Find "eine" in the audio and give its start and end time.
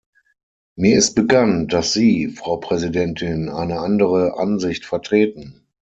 3.49-3.77